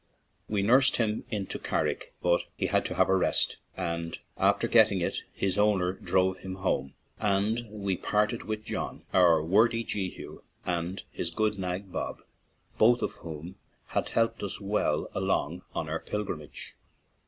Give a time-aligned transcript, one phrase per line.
[0.49, 4.99] We nursed him into Carrick, but he had to have a rest, and after getting
[4.99, 7.47] it his owner drove him 47 ON AN IRISH JAUNTING CAR home.
[7.47, 12.23] And so we parted with John, our worthy Jehu, and his good nag, Bob,
[12.79, 13.57] both of whom
[13.89, 16.73] had helped us well along on our pilgrimage.